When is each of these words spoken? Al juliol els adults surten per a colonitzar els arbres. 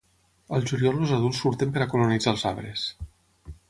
Al 0.57 0.65
juliol 0.71 0.97
els 1.03 1.13
adults 1.19 1.43
surten 1.45 1.77
per 1.77 1.85
a 1.87 1.89
colonitzar 1.95 2.37
els 2.37 2.51
arbres. 2.55 2.91